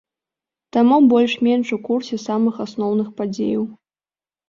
Таму 0.77 0.97
больш-менш 1.11 1.67
у 1.79 1.81
курсе 1.91 2.21
самых 2.27 2.61
асноўных 2.69 3.07
падзеяў. 3.23 3.73